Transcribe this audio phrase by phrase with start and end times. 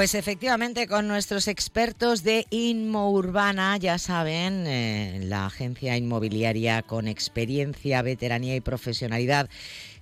[0.00, 7.06] Pues efectivamente, con nuestros expertos de Inmo Urbana, ya saben, eh, la agencia inmobiliaria con
[7.06, 9.50] experiencia, veteranía y profesionalidad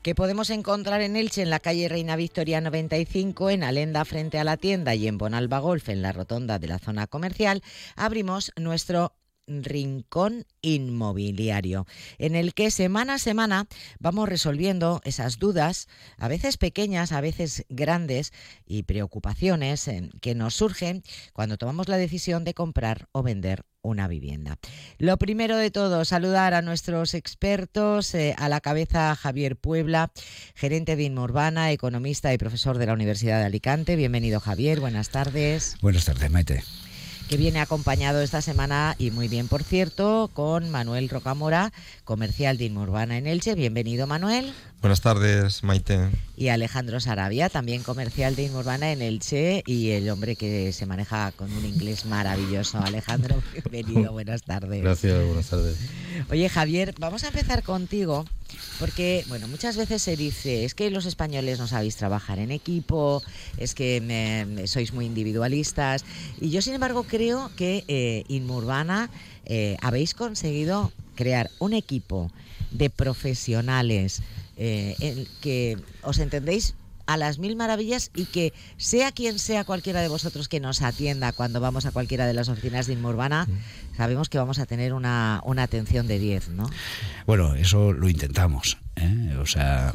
[0.02, 4.44] que podemos encontrar en Elche, en la calle Reina Victoria 95, en Alenda frente a
[4.44, 7.64] la tienda y en Bonalba Golf, en la rotonda de la zona comercial,
[7.96, 9.17] abrimos nuestro
[9.48, 11.86] Rincón Inmobiliario,
[12.18, 13.66] en el que semana a semana
[13.98, 18.32] vamos resolviendo esas dudas, a veces pequeñas, a veces grandes,
[18.66, 24.08] y preocupaciones eh, que nos surgen cuando tomamos la decisión de comprar o vender una
[24.08, 24.58] vivienda.
[24.98, 30.12] Lo primero de todo, saludar a nuestros expertos, eh, a la cabeza Javier Puebla,
[30.54, 33.96] gerente de Inmurbana, economista y profesor de la Universidad de Alicante.
[33.96, 35.76] Bienvenido Javier, buenas tardes.
[35.80, 36.62] Buenas tardes, Maite
[37.28, 41.72] que viene acompañado esta semana, y muy bien por cierto, con Manuel Rocamora,
[42.04, 43.54] comercial de Inmurbana en Elche.
[43.54, 44.52] Bienvenido Manuel.
[44.80, 46.08] Buenas tardes, Maite.
[46.36, 51.32] Y Alejandro Sarabia, también comercial de Inmurbana en Elche y el hombre que se maneja
[51.32, 52.78] con un inglés maravilloso.
[52.78, 54.80] Alejandro, bienvenido, buenas tardes.
[54.80, 55.76] Gracias, buenas tardes.
[56.30, 58.24] Oye Javier, vamos a empezar contigo
[58.78, 63.20] porque, bueno, muchas veces se dice, es que los españoles no sabéis trabajar en equipo,
[63.56, 66.04] es que sois muy individualistas.
[66.40, 69.10] Y yo, sin embargo, creo que eh, Inmurbana
[69.44, 72.30] eh, habéis conseguido crear un equipo
[72.70, 74.22] de profesionales
[74.58, 76.74] eh, en que os entendéis
[77.06, 81.32] a las mil maravillas y que sea quien sea cualquiera de vosotros que nos atienda
[81.32, 83.96] cuando vamos a cualquiera de las oficinas de Inmurbana, mm.
[83.96, 86.68] sabemos que vamos a tener una, una atención de 10, ¿no?
[87.26, 88.76] Bueno, eso lo intentamos.
[88.96, 89.36] ¿eh?
[89.40, 89.94] O sea,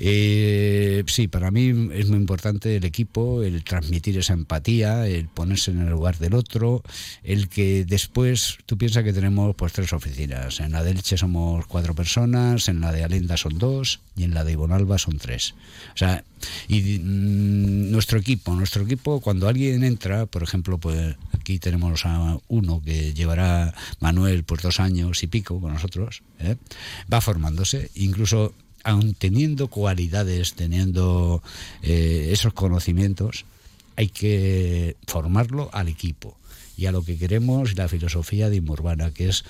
[0.00, 5.72] eh, sí, para mí es muy importante el equipo, el transmitir esa empatía, el ponerse
[5.72, 6.82] en el lugar del otro,
[7.24, 10.60] el que después tú piensas que tenemos pues tres oficinas.
[10.60, 14.34] En la de Elche somos cuatro personas, en la de Alenda son dos y en
[14.34, 15.54] la de Ibonalba son tres.
[15.94, 16.24] O sea,
[16.68, 22.38] y mm, nuestro equipo, nuestro equipo, cuando alguien entra, por ejemplo, pues aquí tenemos a
[22.46, 26.56] uno que llevará Manuel por dos años y pico con nosotros, ¿eh?
[27.12, 28.54] va formándose, incluso
[28.88, 31.42] aun teniendo cualidades, teniendo
[31.82, 33.44] eh, esos conocimientos,
[33.96, 36.36] hay que formarlo al equipo
[36.78, 39.44] y a lo que queremos la filosofía de Inmurbana, que es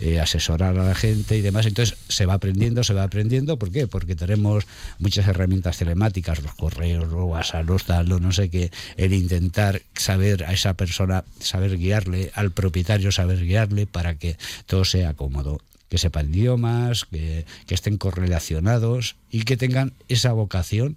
[0.00, 1.64] eh, asesorar a la gente y demás.
[1.64, 3.56] Entonces se va aprendiendo, se va aprendiendo.
[3.56, 3.86] ¿Por qué?
[3.86, 4.66] Porque tenemos
[4.98, 8.72] muchas herramientas telemáticas, los correos, los WhatsApp, los tal, no sé qué.
[8.96, 14.36] El intentar saber a esa persona, saber guiarle, al propietario saber guiarle para que
[14.66, 15.60] todo sea cómodo
[15.92, 20.96] que sepan idiomas, que, estén correlacionados y que tengan esa vocación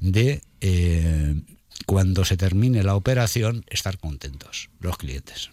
[0.00, 1.40] de eh,
[1.86, 5.48] cuando se termine la operación estar contentos los clientes.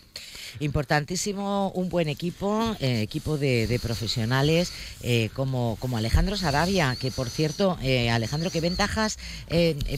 [0.60, 4.72] Importantísimo un buen equipo, eh, equipo de, profesionales
[5.04, 9.18] eh, como, como Alejandro Sarabia, que por cierto, eh, Alejandro, ¿qué ventajas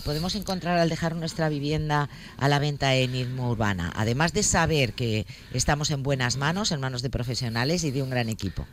[0.03, 3.91] podemos encontrar al dejar nuestra vivienda a la venta en Irmo Urbana?
[3.95, 8.09] Además de saber que estamos en buenas manos, en manos de profesionales y de un
[8.09, 8.67] gran equipo.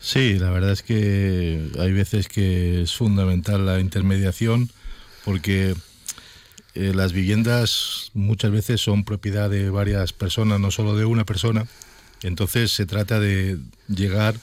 [0.00, 4.70] Sí, la verdad es que hay veces que es fundamental la intermediación
[5.24, 5.74] porque
[6.76, 11.66] eh, las viviendas muchas veces son propiedad de varias personas, no solo de una persona.
[12.22, 14.36] Entonces se trata de llegar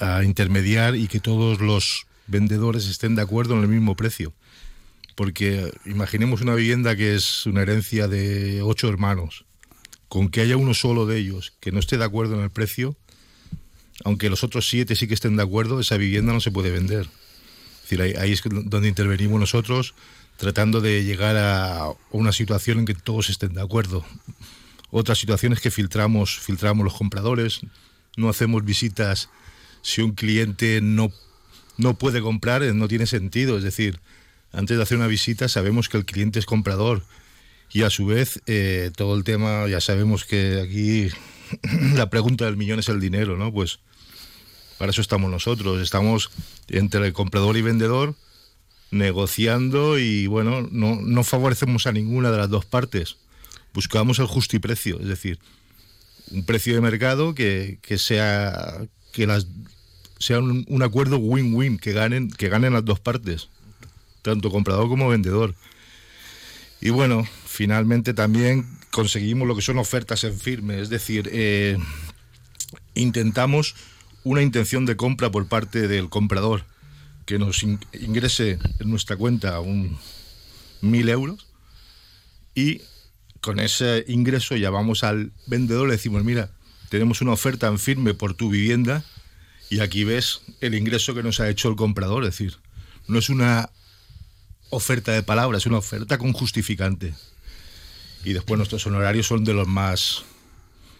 [0.00, 4.32] a intermediar y que todos los vendedores estén de acuerdo en el mismo precio.
[5.14, 9.44] Porque imaginemos una vivienda que es una herencia de ocho hermanos,
[10.08, 12.96] con que haya uno solo de ellos que no esté de acuerdo en el precio,
[14.04, 17.06] aunque los otros siete sí que estén de acuerdo, esa vivienda no se puede vender.
[17.90, 19.94] Es ahí es donde intervenimos nosotros
[20.36, 24.04] tratando de llegar a una situación en que todos estén de acuerdo.
[24.90, 27.60] Otras situaciones que filtramos, filtramos los compradores,
[28.16, 29.28] no hacemos visitas
[29.82, 31.12] si un cliente no,
[31.76, 33.56] no puede comprar, eh, no tiene sentido.
[33.56, 34.00] Es decir,
[34.52, 37.04] antes de hacer una visita sabemos que el cliente es comprador
[37.72, 41.08] y a su vez eh, todo el tema, ya sabemos que aquí
[41.94, 43.52] la pregunta del millón es el dinero, ¿no?
[43.52, 43.80] Pues
[44.78, 46.30] para eso estamos nosotros, estamos
[46.68, 48.14] entre el comprador y vendedor
[48.90, 53.16] negociando y bueno, no, favorecemos a ninguna de las dos partes.
[53.74, 55.38] Buscamos el justo y precio, es decir,
[56.30, 59.46] un precio de mercado que, que sea que las
[60.18, 63.48] sea un, acuerdo win-win, que ganen, que ganen las dos partes,
[64.22, 65.54] tanto comprador como vendedor.
[66.80, 71.76] Y bueno, finalmente también conseguimos lo que son ofertas en firme, es decir, eh,
[72.94, 73.74] intentamos
[74.24, 76.64] una intención de compra por parte del comprador
[77.26, 79.98] que nos ingrese en nuestra cuenta un
[80.80, 81.46] mil euros
[82.54, 82.80] y
[83.40, 86.50] con ese ingreso ya vamos al vendedor, le decimos, mira,
[86.88, 89.04] tenemos una oferta en firme por tu vivienda
[89.68, 92.56] y aquí ves el ingreso que nos ha hecho el comprador, es decir,
[93.08, 93.70] no es una
[94.70, 97.14] oferta de palabra, es una oferta con justificante.
[98.24, 100.24] Y después nuestros honorarios son de los más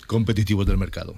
[0.06, 1.16] competitivos del mercado.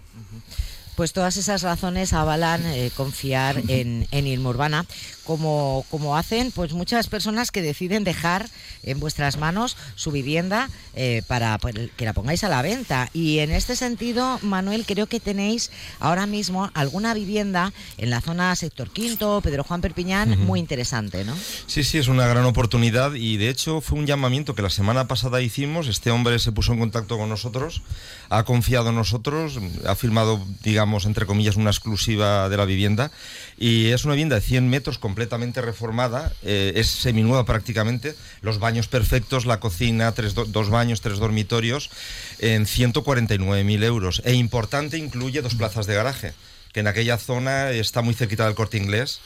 [0.99, 4.85] Pues todas esas razones avalan eh, confiar en, en Irma Urbana,
[5.23, 8.49] como, como hacen pues muchas personas que deciden dejar
[8.83, 13.11] en vuestras manos su vivienda eh, para pues, que la pongáis a la venta.
[13.13, 18.57] Y en este sentido, Manuel, creo que tenéis ahora mismo alguna vivienda en la zona
[18.57, 21.37] sector quinto, Pedro Juan Perpiñán, muy interesante, ¿no?
[21.67, 25.07] Sí, sí, es una gran oportunidad y de hecho fue un llamamiento que la semana
[25.07, 25.87] pasada hicimos.
[25.87, 27.83] Este hombre se puso en contacto con nosotros,
[28.31, 33.11] ha confiado en nosotros, ha firmado, digamos, entre comillas, una exclusiva de la vivienda
[33.59, 38.89] y es una vivienda de 100 metros completamente reformada, eh, es seminueva prácticamente, los baños
[38.89, 41.91] perfectos, la cocina, tres, dos baños, tres dormitorios,
[42.39, 44.23] en 149.000 euros.
[44.25, 46.33] E importante, incluye dos plazas de garaje,
[46.73, 49.21] que en aquella zona está muy cerquita del corte inglés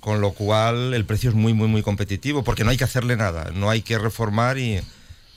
[0.00, 3.16] con lo cual el precio es muy, muy, muy competitivo, porque no hay que hacerle
[3.16, 4.80] nada, no hay que reformar y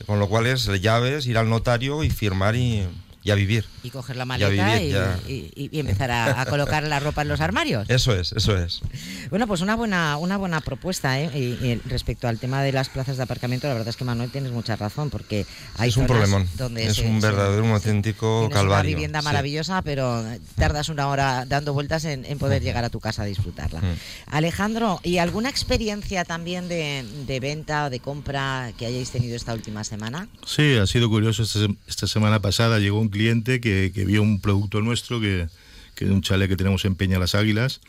[0.05, 2.87] con lo cual es llaves, ir al notario y firmar y,
[3.23, 3.65] y a vivir.
[3.83, 4.81] Y coger la maleta
[5.27, 7.89] y, empezar a, colocar la ropa en los armarios.
[7.89, 8.81] Eso es, eso es.
[9.29, 11.31] Bueno, pues una buena, una buena propuesta ¿eh?
[11.33, 14.51] y, respecto al tema de las plazas de aparcamiento, la verdad es que Manuel tienes
[14.51, 15.45] mucha razón, porque
[15.77, 16.47] hay es un problemón.
[16.57, 18.73] Donde es un verdadero, un auténtico calvario.
[18.73, 20.23] una vivienda maravillosa, pero
[20.55, 23.81] tardas una hora dando vueltas en, poder llegar a tu casa a disfrutarla.
[24.27, 29.83] Alejandro, ¿y alguna experiencia también de, venta o de compra que hayáis tenido esta última
[29.83, 30.27] semana?
[30.45, 31.43] Sí, ha sido curioso.
[31.43, 35.47] Esta, esta semana pasada llegó un cliente que, vio un producto nuestro, que,
[35.95, 37.79] que, es un chalet que tenemos en Peña Las Águilas,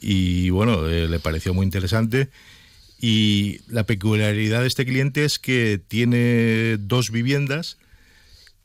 [0.00, 2.28] y bueno, eh, le pareció muy interesante.
[3.00, 7.78] Y la peculiaridad de este cliente es que tiene dos viviendas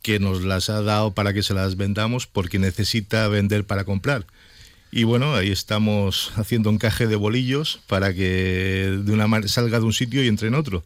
[0.01, 4.25] que nos las ha dado para que se las vendamos porque necesita vender para comprar.
[4.91, 9.93] Y bueno, ahí estamos haciendo encaje de bolillos para que de una salga de un
[9.93, 10.83] sitio y entre en otro.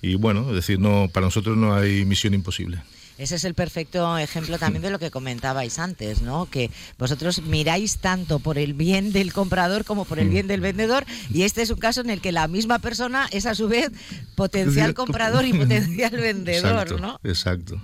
[0.00, 2.82] Y bueno, es decir, no, para nosotros no hay misión imposible.
[3.16, 6.46] Ese es el perfecto ejemplo también de lo que comentabais antes, ¿no?
[6.46, 11.04] Que vosotros miráis tanto por el bien del comprador como por el bien del vendedor
[11.32, 13.90] y este es un caso en el que la misma persona es a su vez
[14.34, 17.20] potencial comprador y potencial vendedor, ¿no?
[17.22, 17.80] Exacto.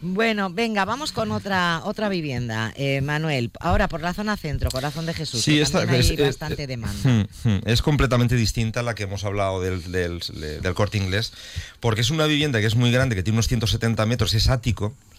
[0.00, 3.50] Bueno, venga, vamos con otra otra vivienda, eh, Manuel.
[3.60, 5.42] Ahora por la zona centro, Corazón de Jesús.
[5.42, 7.10] Sí, esta, hay bastante demanda.
[7.10, 10.20] Hmm, hmm, es completamente distinta a la que hemos hablado del, del,
[10.62, 11.32] del corte inglés,
[11.80, 14.67] porque es una vivienda que es muy grande, que tiene unos 170 metros, es ática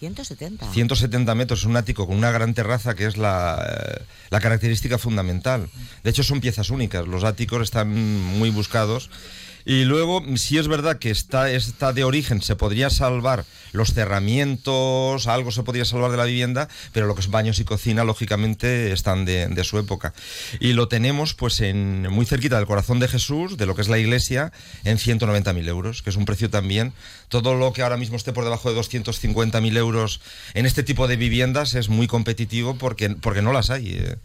[0.00, 0.72] 170.
[0.72, 5.68] 170 metros, un ático con una gran terraza que es la, eh, la característica fundamental.
[6.02, 7.06] De hecho, son piezas únicas.
[7.06, 9.10] Los áticos están muy buscados
[9.64, 15.26] y luego, si es verdad que está, está de origen, se podría salvar los cerramientos,
[15.26, 18.92] algo se podría salvar de la vivienda, pero lo que es baños y cocina, lógicamente,
[18.92, 20.14] están de, su época.
[20.58, 23.88] Y lo tenemos pues en muy cerquita del corazón de Jesús, de lo que es
[23.88, 24.52] la iglesia,
[24.84, 26.92] en 190.000 euros, que es un precio también.
[27.28, 30.20] Todo lo que ahora mismo esté por debajo de 250.000 euros
[30.54, 33.98] en este tipo de viviendas es muy competitivo porque, porque no las hay.
[33.98, 34.16] Eh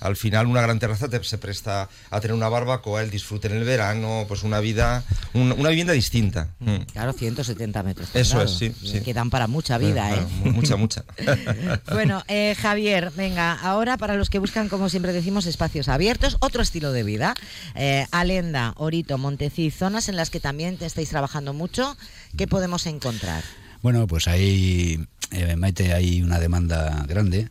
[0.00, 3.64] al final una gran terraza se presta a tener una barbacoa, el disfrute en el
[3.64, 5.04] verano, pues una vida,
[5.34, 6.48] una vivienda distinta.
[6.58, 6.76] Mm.
[6.92, 8.10] Claro, 170 metros.
[8.14, 8.72] Eso es, sí,
[9.04, 10.26] Quedan para mucha vida, ¿eh?
[10.44, 11.04] Mucha, mucha.
[11.92, 16.62] bueno, eh, Javier, venga, ahora para los que buscan, como siempre decimos, espacios abiertos, otro
[16.62, 17.34] estilo de vida.
[17.74, 21.96] Eh, Alenda, Orito, Montecid, zonas en las que también te estáis trabajando mucho,
[22.36, 23.44] ¿qué podemos encontrar?
[23.82, 27.48] Bueno, pues ahí, eh, Maite, hay una demanda grande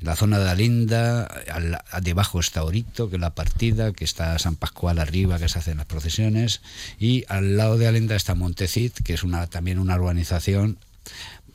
[0.00, 4.56] la zona de Alinda, al, debajo está Orito, que es la partida, que está San
[4.56, 6.62] Pascual arriba, que se hacen las procesiones,
[6.98, 10.78] y al lado de Alinda está Montecid, que es una, también una urbanización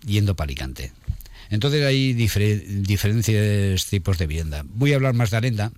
[0.06, 0.92] yendo para Alicante.
[1.50, 4.64] Entonces hay diferentes tipos de vivienda.
[4.68, 5.72] Voy a hablar más de Alenda,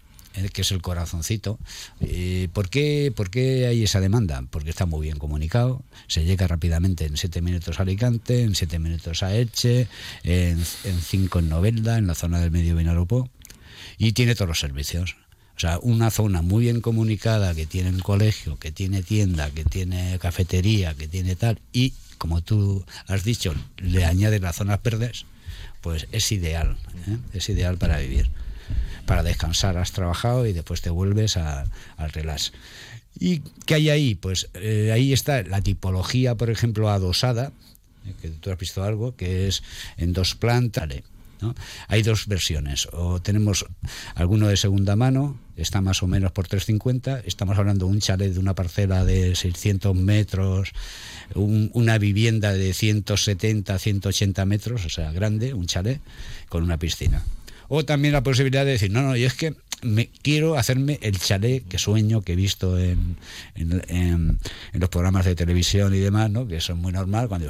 [0.52, 1.60] que es el corazoncito.
[2.02, 4.44] Eh, ¿por, qué, ¿Por qué hay esa demanda?
[4.50, 8.80] Porque está muy bien comunicado, se llega rápidamente en 7 minutos a Alicante, en 7
[8.80, 9.88] minutos a Elche,
[10.24, 13.30] en 5 en, Novelda, en la zona del medio Vinalopó,
[13.98, 15.16] y tiene todos los servicios.
[15.56, 19.64] O sea, una zona muy bien comunicada, que tiene un colegio, que tiene tienda, que
[19.64, 25.26] tiene cafetería, que tiene tal, y como tú has dicho, le añade las zonas verdes,
[25.82, 26.78] pues es ideal,
[27.08, 27.18] ¿eh?
[27.34, 28.30] es ideal para vivir
[29.08, 31.66] para descansar, has trabajado y después te vuelves al
[32.12, 32.52] relax.
[33.18, 34.16] ¿Y qué hay ahí?
[34.16, 37.52] Pues eh, ahí está la tipología, por ejemplo, adosada,
[38.06, 39.64] eh, que tú has visto algo, que es
[39.96, 40.90] en dos plantas.
[41.42, 41.56] ¿no?
[41.88, 42.90] Hay dos versiones.
[42.92, 43.66] O tenemos
[44.14, 47.22] alguno de segunda mano, está más o menos por 350.
[47.22, 50.74] Estamos hablando de un chalet de una parcela de 600 metros,
[51.34, 56.02] una vivienda de 170, 180 metros, o sea, grande, un chalet,
[56.50, 57.24] con una piscina
[57.68, 61.20] O también la posibilidad de decir, no, no, y es que me quiero hacerme el
[61.20, 63.18] chalet que sueño, que he visto en,
[63.56, 64.40] en,
[64.74, 66.48] los programas de televisión y demás, ¿no?
[66.48, 67.28] que son muy normal.
[67.28, 67.48] Cuando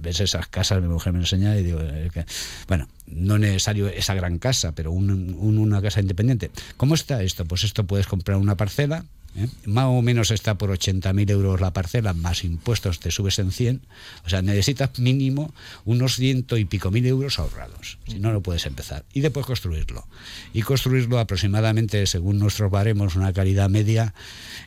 [0.00, 1.80] ves esas casas, mi mujer me enseña y digo,
[2.12, 2.24] que,
[2.68, 6.50] bueno, no necesario esa gran casa, pero una casa independiente.
[6.76, 7.44] ¿Cómo está esto?
[7.44, 9.04] Pues esto puedes comprar una parcela,
[9.36, 9.48] ¿eh?
[9.66, 13.80] Más o menos está por 80.000 euros la parcela, más impuestos te subes en 100.
[14.24, 15.52] O sea, necesitas mínimo
[15.84, 17.98] unos ciento y pico mil euros ahorrados.
[18.06, 19.04] Si no, no puedes empezar.
[19.12, 20.06] Y después construirlo.
[20.52, 24.14] Y construirlo aproximadamente, según nuestros baremos, una calidad media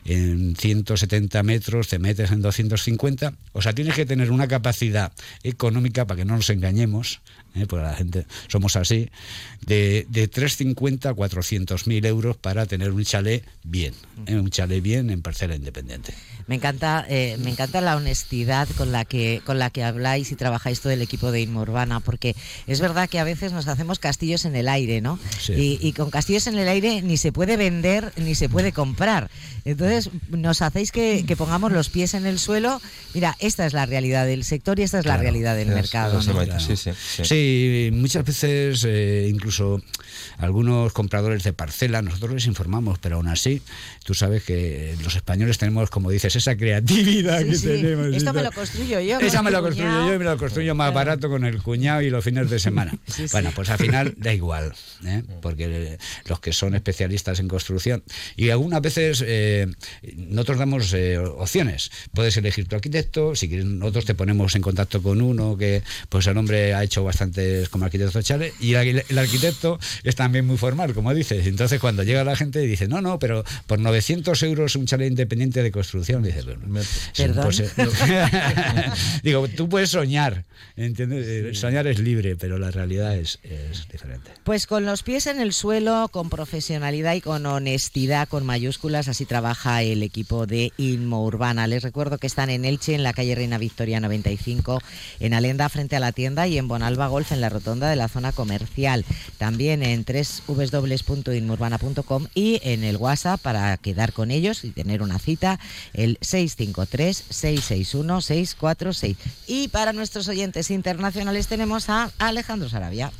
[0.04, 3.34] en 170 metros, te metes en 250.
[3.52, 7.20] O sea, tienes que tener una capacidad económica, para que no nos engañemos,
[7.54, 7.66] ¿eh?
[7.66, 9.10] porque la gente somos así,
[9.66, 13.94] de, de 350 a 400 mil euros para tener un chalet bien,
[14.26, 14.36] ¿eh?
[14.36, 16.14] un chalet bien en parcela independiente.
[16.46, 20.36] Me encanta, eh, me encanta la honestidad con la que con la que habláis y
[20.36, 23.98] trabajáis todo el equipo de Inmo Urbana, porque es verdad que a veces nos hacemos
[23.98, 25.18] castillos en el aire, ¿no?
[25.48, 29.30] Y, con castillos en el aire ni se puede vender ni se puede comprar.
[29.64, 29.93] Entonces
[30.30, 32.80] nos hacéis que, pongamos los pies en el suelo.
[33.12, 36.22] Mira, esta es la realidad del sector y esta es la realidad del mercado.
[36.22, 36.90] Sí, sí,
[37.22, 39.82] sí, muchas veces eh, incluso
[40.38, 43.62] algunos compradores de parcela nosotros les informamos, pero aún así
[44.04, 48.14] tú sabes que los españoles tenemos, como dices esa creatividad que tenemos.
[48.14, 49.18] Esto me lo construyo yo.
[49.20, 52.10] Esa me lo construyo yo y me lo construyo más barato con el cuñado y
[52.10, 52.92] los fines de semana.
[53.32, 54.74] bueno, pues al final da igual,
[55.04, 55.22] ¿eh?
[55.40, 58.02] porque los que son especialistas en construcción.
[58.36, 59.66] Y algunas veces eh,
[60.16, 61.90] nosotros damos eh, opciones.
[62.12, 66.26] Puedes elegir tu arquitecto, si quieres, nosotros te ponemos en contacto con uno que, pues
[66.26, 70.94] el hombre ha hecho bastantes como arquitecto chale, y el, arquitecto es también muy formal,
[70.94, 71.46] como dices.
[71.46, 75.62] Entonces, cuando llega la gente, dice, no, no, pero por 900 euros un chalet independiente
[75.62, 76.24] de construcción
[79.22, 80.44] Digo, tú puedes soñar,
[80.76, 81.58] ¿entiendes?
[81.58, 83.38] Soñar es libre, pero la realidad es,
[83.90, 84.30] diferente.
[84.44, 89.26] Pues con los pies en el suelo, con profesionalidad y con honestidad, con mayúsculas, así
[89.26, 91.66] trabaja el equipo de Inmo Urbana.
[91.66, 94.80] Les recuerdo que están en Elche, en la calle Reina Victoria 95,
[95.20, 98.06] en Alenda frente a la tienda y en Bonalba Golf en la rotonda de la
[98.08, 99.04] zona comercial.
[99.38, 105.58] También en www.inmourbana.com y en el WhatsApp para quedar con ellos y tener una cita,
[105.92, 109.16] el 653-661-646.
[109.46, 113.12] Y para nuestros oyentes internacionales tenemos a Alejandro Sarabia.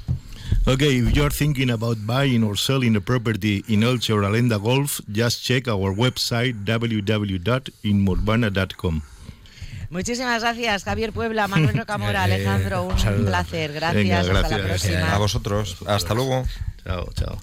[0.67, 4.99] Okay, if you're thinking about buying or selling a property in Elche or Alenda Golf,
[5.13, 9.03] just check our website www.inmurbana.com.
[9.91, 13.75] Muchísimas gracias, Javier Puebla, Manuel Rocamora, eh, Alejandro, un placer.
[13.75, 15.15] Gracias, hasta la próxima.
[15.15, 16.47] A vosotros, hasta luego.
[16.83, 17.39] Chao, chao.